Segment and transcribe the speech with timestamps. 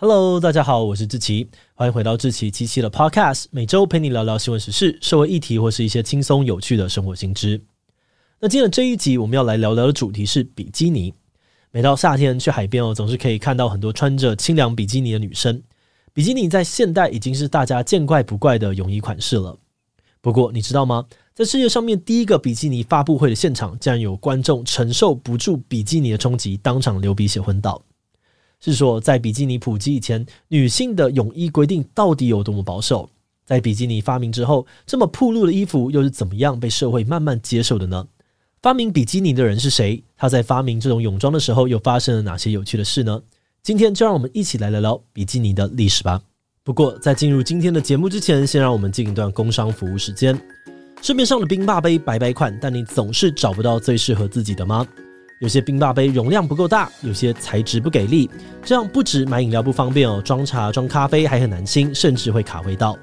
[0.00, 7.60] Hello，大家好，我是志奇，欢迎回到志奇七七的 Podcast，每周陪你聊聊新闻时事、社会议题或是一些轻松有趣的生活新知。
[8.38, 11.12] 那今天的这一集我们要来聊聊的主题是比基尼。
[11.72, 15.60] 每到夏天去海边哦，总是可以看到很多穿着清凉比基尼的女生。
[16.12, 19.58] 比基尼在现代已经是大家见怪不怪的泳衣款式了。
[20.20, 21.06] 不过你知道吗？
[21.34, 27.82] 在世界上面第一个比基尼发布会的现场，竟然有观众承受不住比基尼的冲击，当场流鼻血昏倒。
[28.60, 33.08] 是说，在比基尼普及以前，女性的泳衣规定到底有多么保守？
[33.44, 38.06] 在比基尼发明之后，这么暴露的衣服又是怎么样被社会慢慢接受的呢？
[38.60, 40.02] 发明比基尼的人是谁？
[40.16, 43.22] 他在发明这种泳装的时候，又发生了哪些有趣的事呢？
[43.62, 46.20] 今天就让我们一起来聊聊比基尼的历史吧。
[46.64, 50.38] 不过，在进入今天的节目之前，先让我们进一段工商服务时间。
[51.00, 54.86] 市面上的冰霸杯百百款，但你总是找不到最适合自己的吗？
[55.40, 58.28] 有些冰霸杯容量不够大，有些材质不给力，
[58.64, 62.96] 这样不止买饮料不方便哦，装茶装咖啡还很难清，甚至会卡味道。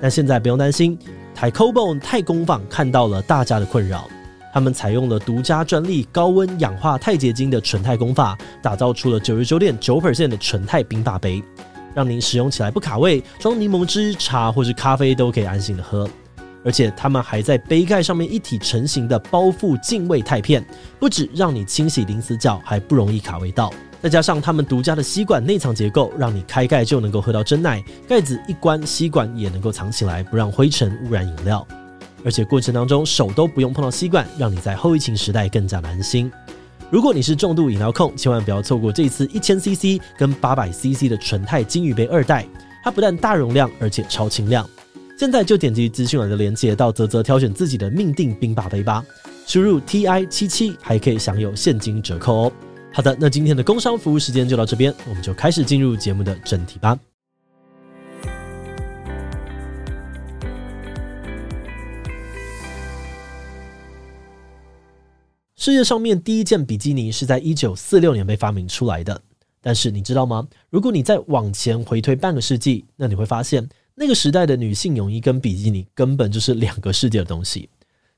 [0.00, 0.96] 但现在不用担心，
[1.34, 4.08] 台 COBON 太工坊看到了大家的困扰。
[4.52, 11.42] 他们采用了独家专利高温氧化钛结晶的纯钛工法，打造出了九十九点九 percent 的纯钛冰霸杯，
[11.92, 16.08] 让您使用起来不卡味，装柠檬汁、茶或是咖啡都可以安心的喝。
[16.64, 20.64] 而且他们还在杯盖上面一体成型的包覆净味钛片，
[20.98, 23.70] 不止让你清洗零死角，还不容易卡味道。
[24.02, 31.66] 再加上他们独家的吸管内藏结构，让你开盖就能够喝到真奶，盖子一关，吸管也能够藏起来，不让灰尘污染饮料。
[32.24, 36.30] 而且过程当中手都不用碰到吸管，让你在后疫情时代更加安心。
[36.90, 42.46] 如果你是重度饮料控，千万不要错过这次一千 CC 跟八百 CC 的纯钛金鱼杯二代，
[42.82, 44.68] 它不但大容量，而且超轻量。
[45.16, 49.04] 现在就点击资讯栏的链接到泽泽挑选自己的命定冰霸杯吧，
[49.46, 52.52] 输入 TI 七七还可以享有现金折扣哦。
[52.92, 56.98] 好的，那今天的工商服务时间就到这边，我们就开始进入节目的正题吧。
[65.54, 69.22] 世界上面第一件比基尼是在一九四六年被发明出来的，
[69.62, 70.46] 但是你知道吗？
[70.70, 77.68] 如果你再往前回推半个世纪，那你会发现那个时代的女性泳衣跟比基尼根本就是两个世界的东西。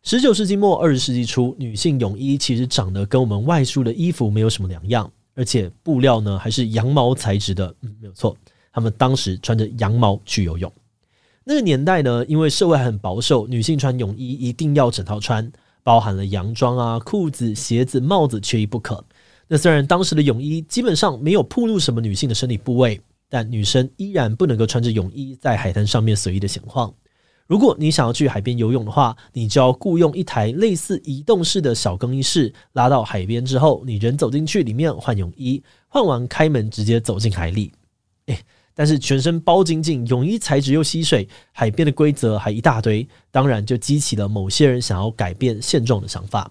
[0.03, 7.75] 十九世纪末二十世纪初，女性泳衣其实长得跟我们外出的衣服没有什么两样，而且布料呢还是羊毛材质的。
[7.83, 8.37] 嗯，没有错，
[8.73, 10.73] 他们当时穿着羊毛去游泳。
[11.45, 15.51] 那个年代呢，因为社会很保守，女性穿泳衣一定要整套穿。
[15.83, 19.05] 包含了洋装啊、裤子、鞋子、帽子，缺一不可。
[19.47, 26.93] 那虽然当时的泳衣基本上没有暴露什么女性的身体部位，但女生依然不能够穿着泳衣在海滩上面随意的闲晃。
[27.47, 37.73] 如果你想要去海边游泳的话，你就要雇佣一台类似移动式的小更衣室，拉到海边之后，你人走进去里面换泳衣，换完开门直接走进海里。
[38.27, 38.39] 诶
[38.75, 46.51] 但是全身包紧紧，泳衣材质又吸水，海边的规则还一大堆，当然就激起了某些人想要改变现状的想法。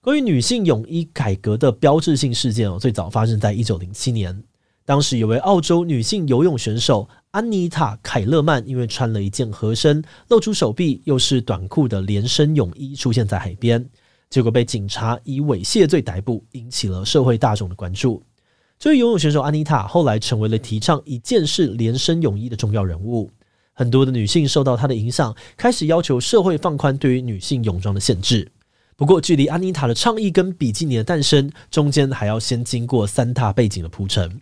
[0.00, 4.40] 关于女性泳衣改革的标志性事件哦，最早发生在一九零七年，
[4.86, 13.82] 当时有位澳洲女性游泳选手安妮塔·凯勒曼，因为穿了一件合身、露出手臂又是短裤的连身泳衣出现在海边，
[14.28, 18.22] 结果被警察以猥亵罪逮捕，引起了社会大众的关注。
[18.78, 23.30] 这位游泳选手安妮塔后来成为了提倡一件式连身泳衣的重要人物。
[23.72, 28.52] 很多的女性受到她的影响，开始要求社会放宽对于女性泳装的限制。
[28.96, 34.40] 不过，距离安妮塔的倡议跟比基尼的诞生，中间还要先经过三大背景的铺陈。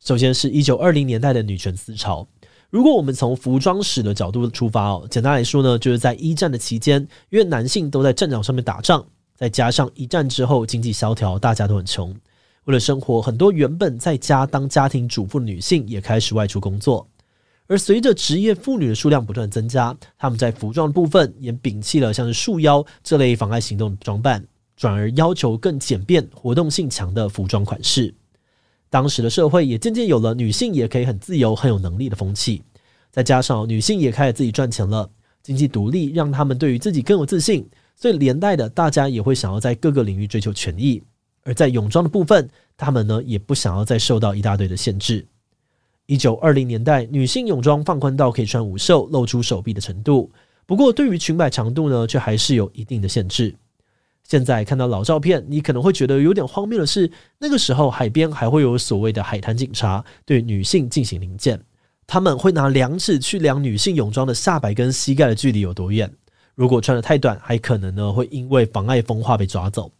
[0.00, 2.26] 首先是一九二零年代的女权思潮。
[2.70, 9.04] 如果我们从服装史的角度出发哦，简单来说呢，就是在一战的期间，因为男性都在战场上面打仗，
[9.36, 12.14] 再加上一战之后经济萧条，大家都很穷。
[12.64, 17.06] 为了生活，很多原本在家当家庭主妇的女性也开始外出工作。
[17.66, 24.44] 而随着职业妇女的数量不断增加，她们在服装部分也摒弃了像是束腰这类妨碍行动的装扮，
[24.76, 28.14] 转而要求更简便、活动性强的服装款式。
[28.90, 32.62] 当时的社会也渐渐有了女性也可以很自由、很有能力的风气。
[33.10, 35.08] 再加上女性也开始自己赚钱了，
[35.42, 37.66] 经济独立让她们对于自己更有自信，
[37.96, 41.02] 所以连带的大家也会想要在各个领域追求权益。
[41.42, 45.26] 而在泳装的部分，他们呢也不想要再受到一大堆的限制。
[46.06, 50.30] 一九二零年代，女性泳装放宽到可以穿无袖、露出手臂的程度。
[50.66, 53.54] 不过，对于裙摆长度呢，却还是有一定的限制。
[54.30, 57.10] 现在看到老照片，你可能会觉得有点荒谬的是，
[57.40, 61.60] 那个时候海边还会有所谓的海滩警察对女性进行临检，
[62.06, 66.08] 他们会拿量尺去量女性泳装的下摆跟膝盖的距离有多远。
[66.54, 69.90] 如果穿得太短，还可能呢会因为妨碍风化被抓走。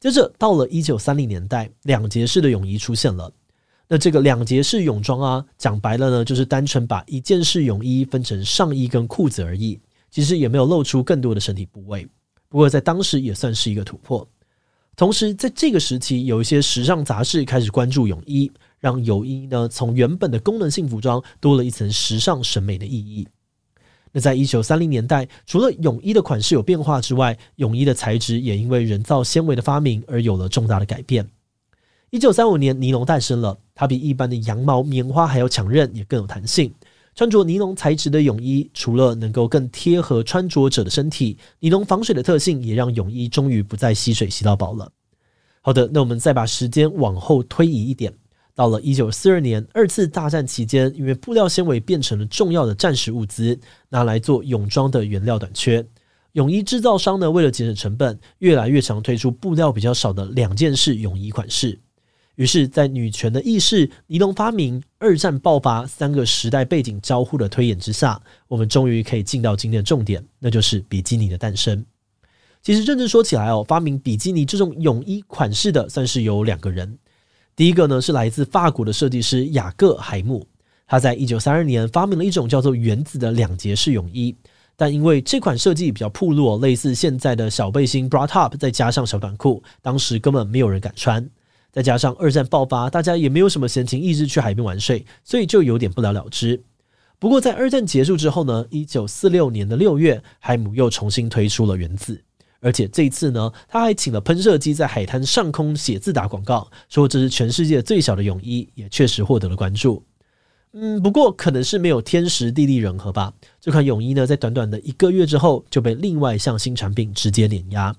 [0.00, 3.30] 接着到了一九三零年代，两节式的泳衣出现了。
[3.86, 9.78] 那这个两节式泳装啊，讲白了呢，就是单纯把一件式泳衣分成上衣跟裤子而已，
[10.10, 12.08] 其实也没有露出更多的身体部位。
[12.48, 14.26] 不过，在当时也算是一个突破。
[14.96, 18.50] 同时，在这个时期，有一些时尚杂志开始关注泳衣，
[18.80, 23.28] 让泳衣呢从原本的功能性服装多了一层时尚审美的意义。
[24.10, 31.28] 那在一九三零年代，除了泳衣的款式有变化之外，泳衣的材质也因为人造纤维的发明而有了重大的改变。
[32.10, 36.72] 一九三五年，尼龙诞生了，它比一般的羊毛、棉花还要强韧，也更有弹性。
[37.18, 44.92] 穿着尼龙材质的泳衣，除了能够更贴合穿着者的身体，尼龙防水的特性也让泳衣终于不再吸水吸到饱了。
[45.60, 48.14] 好的，那我们再把时间往后推移一点，
[48.54, 55.84] 到了一九四二年，二次大战期间，因为布料纤维变成了重要的战时物资，拿来做泳装的原料短缺，
[56.34, 61.80] 泳衣制造商呢为了节省成本，越来越常推出布料比较少的两件式泳衣款式。
[62.38, 71.84] 于是，在女权的意识、尼龙发明、二战爆发三个时代背景交互的推演之下，我们终于可以进到今天的重点，那就是比基尼的诞生。
[72.62, 76.96] 其实认真说起来哦，发明比基尼这种泳衣款式的，算是有两个人。
[77.56, 80.46] 第一个呢，是来自法国的设计师雅各海姆，
[80.86, 84.32] 他在一九三二年发明了一种叫做原子的两节式泳衣，
[84.76, 91.28] 但因为这款设计比较暴露，类似现在的小背心 bra top，再加上小短裤，当时根本没有人敢穿。
[91.70, 96.62] 再加上二战爆发，大家也没有什么闲情逸致去海边玩水，所以就有点不了了之。
[97.18, 102.22] 不过在二战结束之后呢，一九四六年的六月，海姆又重新推出了原子，
[102.60, 110.04] 而且这一次呢，他还请了喷射机在海滩上空写字打广告，说这是全世界最小的泳衣，也确实获得了关注。
[110.72, 117.94] 嗯，不过可能是没有天时地利人和吧，这款泳衣呢，在短短的一个月之后就被另外一项新产品直接碾压。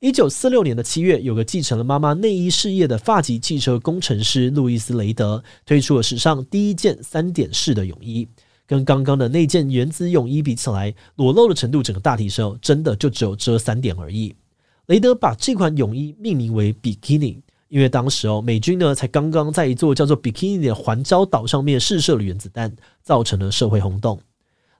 [0.00, 8.28] 一九四六年的七月，有个继承了妈妈内衣事业的发级汽车工程师路易斯·雷德推出了史上第一件三点式的泳衣。
[8.66, 14.36] 跟刚刚的那件原子泳衣比起来，裸露的程度整个大提升，真的就只有遮三点而已。
[14.84, 22.70] 雷德把这款泳衣命名为 “bikini”，，因为当时哦，美军呢才刚刚在一座叫做 “bikini” 的环礁岛上面试射了原子弹，
[23.02, 24.20] 造成了社会轰动。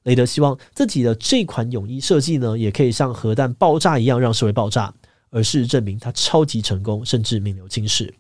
[0.03, 4.93] 雷德希望自己的这款泳衣设计呢，也可以像核弹爆炸一样让社会爆炸。
[5.31, 8.15] 而事实证明，他超级成功，甚至名留青史。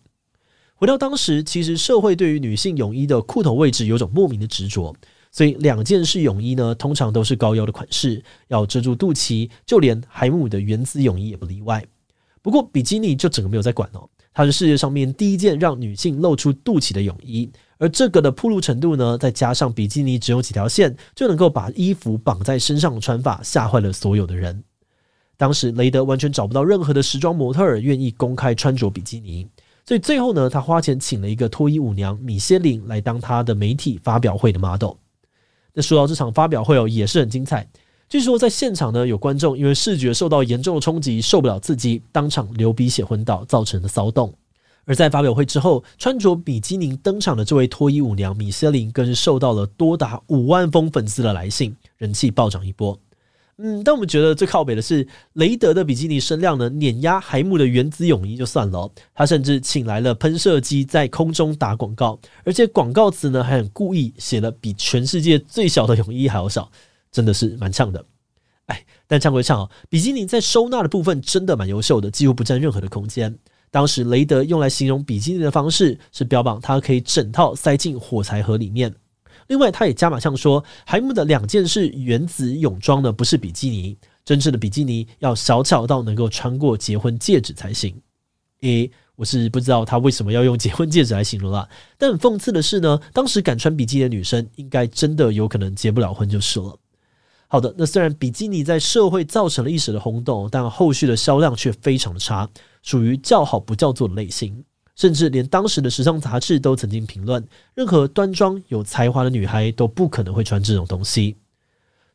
[0.75, 4.94] 回到当时，其实社会对于女性泳衣的裤头位置有种莫名的执着，
[5.32, 11.82] 所以两件式泳衣呢，通常都是高腰的款式，要遮住肚脐，就连海姆的原子泳衣也不例外。
[12.43, 24.62] 不过，比基尼就整个没有在管哦，它是世界上面第一件让女性露出肚脐的泳衣，而这个的铺露程度呢，再加上比基尼只有几条线就能够把衣服绑在身上的穿法，吓坏了所有的人。
[25.37, 29.47] 当时雷德完全找不到任何的时装模特儿愿意公开穿着比基尼，
[29.85, 34.94] 所以最后呢，他花钱请了一个脱衣舞娘米歇琳来当他的媒体发表会的 model。
[35.75, 37.69] 那说到这场发表会哦，也是很精彩。
[38.08, 44.32] 据说在现场呢，有观众因为视觉受到严重的冲击，受不了刺激，当场流鼻血昏倒，造成的骚动。
[44.84, 52.96] 而在发表会之后，穿着比基尼登场的这位脱衣舞娘米歇琳，更是受到了多达五万封粉丝的来信，人气暴涨一波。
[53.58, 66.70] 嗯，但我们觉得最靠北的是雷德的比基尼声量呢，碾压海姆的原子泳衣就算了，他甚至请来了喷射机在空中打广告，而且广告词呢还很故意写了比全世界最小的泳衣还要小，
[67.10, 68.05] 真的是蛮呛的。
[68.67, 73.34] 哎，但呛归呛，比基尼在收纳的部分真的蛮优秀的，几乎不占任何的空间。
[73.70, 78.94] 当时雷德用来形容比基尼的方式是标榜它可以整套塞进火柴盒里面。
[79.48, 87.94] 另外，他也加码像说，海姆的两件式原子泳装呢，不是比基尼，真正的比基尼要小巧到能够穿过结婚戒指才行。
[88.62, 91.69] 诶，我是不知道他为什么要用结婚戒指来形容啦。
[91.98, 96.76] 但讽刺的是呢，当时敢穿比基尼的女生，应该真的有可能结不了婚就是了。
[97.48, 102.48] 好的，那虽然比基尼在社会造成了一时的轰动，但后续的销量却非常的差，
[102.82, 104.65] 属于叫好不叫座的类型。
[104.96, 111.36] 甚至连当时的时尚杂志都曾经评论，任何端庄有才华的女孩都不可能会穿这种东西。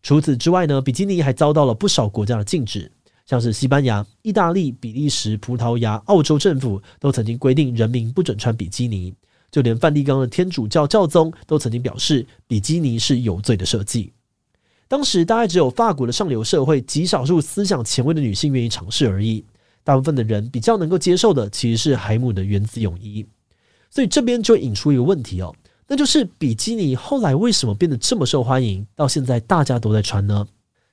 [0.03, 2.91] 除此之外呢，比基尼还遭到了不少国家的禁止，
[3.27, 9.13] 像是西班牙、意大利、比利时、葡萄牙、澳洲政府都曾经规定人民不准穿比基尼，
[9.51, 14.11] 就连梵蒂冈的天主教教宗都曾经表示，比基尼是有罪的设计。
[14.87, 19.45] 当时大概只有法国的上流社会极少数思想前卫的女性愿意尝试而已，
[19.91, 23.25] 大部分的人比较能够接受的其实是海姆的原子泳衣。
[23.89, 25.53] 所以这边就引出一个问题哦，
[25.85, 30.47] 那就是比基尼后来为什么变得这么受欢迎，到现在大家都在穿呢？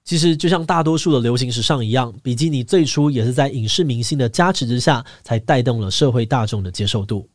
[0.04, 7.28] 其实就像大多数的流行时尚一样，比基尼最初也是在影视明星的加持之下，才带动了社会大众的接受度。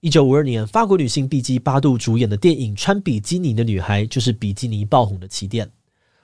[0.00, 5.66] 一九五二年，法国女性碧姬八度主演的电影《穿比基尼的女孩》就是比基尼爆红的起点。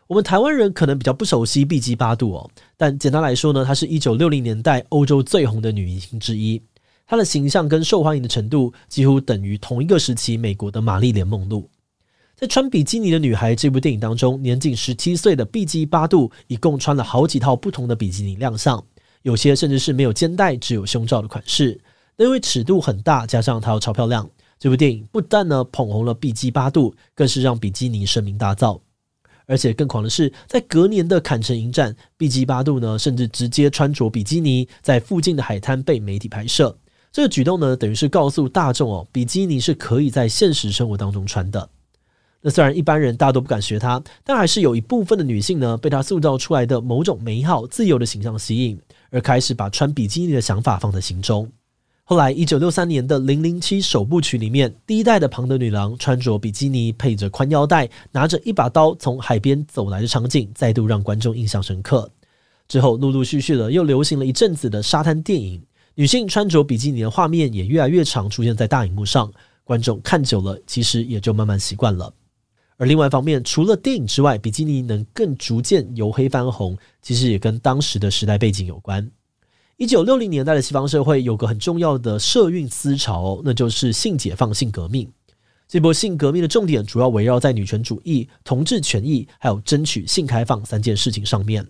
[0.09, 6.63] 我们台湾人可能比较不熟悉碧姬八度哦，但简单来说呢，她是一九六零年代欧洲最红的女明星之一，
[7.07, 11.69] 她的形象跟受欢迎的程度几乎等于同一个时期美国的玛丽莲梦露。
[12.35, 18.83] 在穿比基尼的女孩这部电影当中，年仅十七岁的碧姬八度一共穿了好几套不同的比基尼亮相，
[19.21, 21.79] 有些甚至是没有肩带、只有胸罩的款式。
[22.17, 24.27] 那因为尺度很大，加上她又超漂亮，
[24.59, 28.81] 这部电影不但呢捧红了碧姬八度，更是让比基尼声名大噪。
[29.49, 36.79] 而且更狂的是，在隔年的坎城影展，碧姬八度呢甚至直接穿着比基尼在附近的海滩被媒体拍摄。
[37.11, 41.71] 这个举动呢，等于是告诉大众哦，比基尼是可以在现实生活当中穿的。
[42.43, 48.79] 那虽然一般人大都不敢学她，但还是有一部分的女性呢，被她塑造出来的某种美好、自由的形象吸引，
[49.11, 51.51] 而开始把穿比基尼的想法放在心中。
[52.11, 62.11] 后来，一九六三年的《零零七首部曲》里面，第一代的庞德女郎穿着比基尼，配着宽腰带，拿着一把刀从海边走来的场景，再度让观众印象深刻。
[62.67, 65.63] 之后，陆陆续续的又流行了一阵子的沙滩电影，
[65.97, 69.31] 女性穿着比基尼的画面也越来越常出现在大荧幕上，
[69.63, 72.11] 观众看久了，其实也就慢慢习惯了。
[72.79, 79.07] 而另外一方面，除了电影之外，比基尼能更逐渐由黑翻红，其实也跟当时的时代背景有关。
[79.79, 85.09] 一九六零年代的西方社会有个很重要的社运思潮，那就是性解放、性革命。
[85.69, 91.65] 这波性革命的重点主要围绕在女权主义、同志权益，还有争取性开放三件事情上面。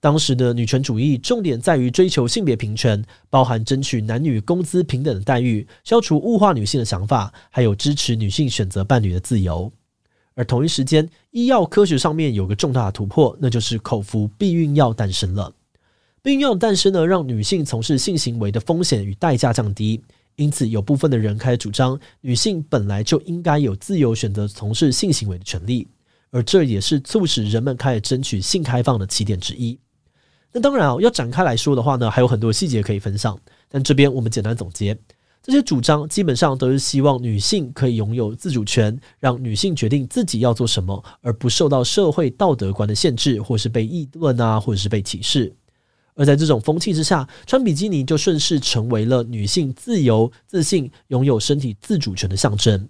[0.00, 9.70] 当时的女权主义重点在于追求性别平权，包含争取男女工资平等的待遇，消除物化女性的想法，还有支持女性选择伴侣的自由。
[10.34, 15.52] 而同一时间，医药科学上面有个重大的突破，那就是口服避孕药诞生了。
[16.26, 20.02] 避孕药的诞生呢，让女性从事性行为的风险与代价降低，
[20.34, 25.86] 因此有部分的人开始主张，女性本来就应该有自由选择从事性行为的权利，
[26.32, 29.78] 而这也是促使人们开始争取性开放的起点之一。
[30.52, 34.98] 那当然啊，要展开来说的话呢，还有很多细节可以分享，但这边我们简单总结。
[35.44, 45.54] 这些主张基本上都是希望女性可以拥有自主权，让女性决定自己要做什么，而不受到社会道德观的限制，或是被议论啊，或者是被歧视。
[46.16, 52.88] 而在这种风气之下，穿比基尼就顺势成为了女性自由、自信、拥有身体自主权的象征。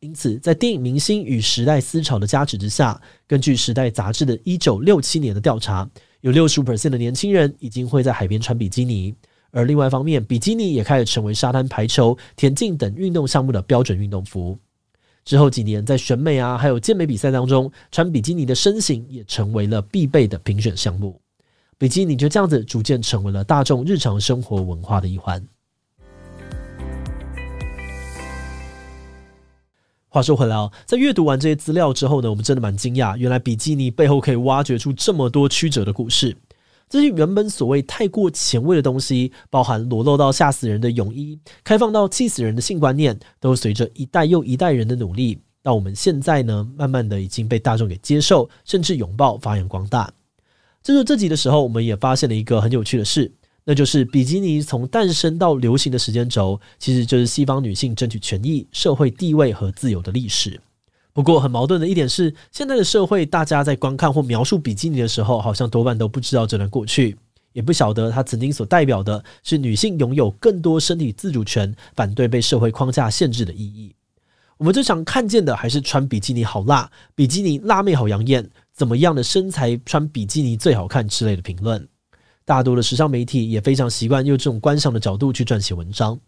[0.00, 5.88] 因此，在电影明星与时代思潮的加持之下，根据《时代》杂志的一九六七年的调查，
[6.20, 9.14] 有六十五 percent 的年轻人已经会在海边穿比基尼。
[9.50, 14.58] 而另外一方面，比基尼也开始成为沙滩排球、田径等运动项目的标准运动服。
[15.24, 21.20] 之后几年，在选美啊，还有健美比赛当中，穿比基尼的身形也成为了必备的评选项目。
[21.80, 25.40] 比基尼就这样子逐渐成为了大众日常生活文化的一环。
[30.08, 36.36] 话说回来哦，在阅读完这些资料之后呢，我们真的蛮惊讶，原来比基尼背后可以挖掘出这么多曲折的故事。
[36.88, 50.10] 这些原本所谓太过前卫的东西，包含裸露到吓死人的泳衣，开放到气死人的性观念，都随着一代又一代人的努力，到我们现在呢，慢慢的已经被大众给接受，甚至拥抱、发扬光大。
[50.88, 53.30] 制作这集的时候，我们也发现了一个很有趣的事，
[53.64, 60.58] 那就是比基尼从诞生到流行的时间轴，其实就是西方女性争取权益、社会地位和自由的历史。
[61.12, 67.14] 不过很矛盾的一点是，现在的社会，大家在观看或描述比基尼的时候，好像多半都不知道这段过去，
[67.52, 73.94] 也不晓得它曾经所代表的是女性拥有更多身体自主权、反对被社会框架限制的意义。
[74.58, 81.86] 我们最常看见的还是穿比基尼好辣，比基尼辣妹好养眼，怎么样的身材穿比基尼最好看之类的评论。
[82.44, 86.18] 大多的时尚媒体也非常习惯用这种观赏的角度去撰写文章，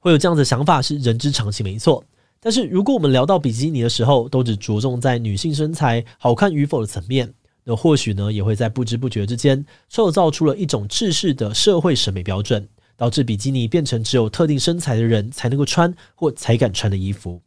[0.00, 2.02] 会有这样的想法是人之常情，没错。
[2.40, 17.40] 但是，如果我们聊到比基尼的时候，都只着重在女性身材好看与否的层面，那或许呢，也会在不知不觉之间，创造出了一种制式的社会审美标准，导致比基尼变成只有特定身材的人才能够穿或才敢穿的衣服。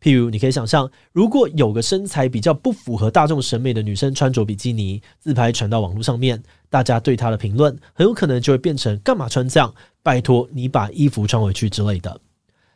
[0.00, 9.74] 譬如，你可以想象，如果有个身材比较不符合大众审美的女生穿着比基尼自拍传到网络上面，大家对她的评论很有可能就会变成“干嘛穿这样？
[10.02, 12.20] 拜托你把衣服穿回去”之类的。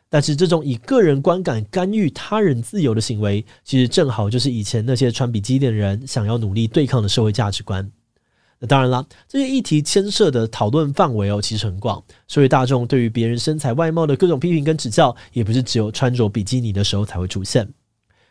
[0.09, 7.91] 但是这种以个人观感干预他人自由的行为，其实正好就是以前那些穿比基尼的人想要努力对抗的社会价值观。
[8.63, 12.01] 那当然啦，这些议题牵涉的讨论范围哦，其实很广。
[12.29, 17.67] 所以大众对于别人身材外貌的各种批评跟指教，也不是只有穿着比基尼的时候才会出现。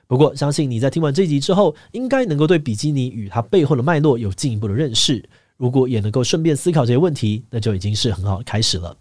[0.07, 5.23] 不过，相信你在听完这集之后，应该能够对比基尼与它背后的脉络有进一步的认识。
[5.59, 8.97] 如果也能够顺便思考这些问题，那就已经是很好的开始了。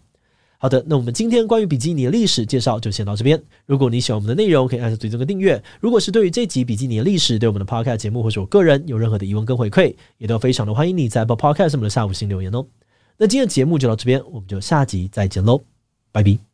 [0.62, 3.42] 好的，那我们今天关于比基尼的历史介绍就先到这边。
[3.66, 5.60] 如果你喜欢我们的内容，可以按下最终的订阅。
[5.80, 12.64] 如果是对于这集比基尼的历史，对我们的 Podcast 节目或者我个人有任何的疑问跟回馈，也都非常的欢迎你在 Apple Podcast 上面的下五星留言哦。
[13.18, 15.62] 那今天的节目就到这边，我们就下集再见喽，
[16.12, 16.51] 拜拜。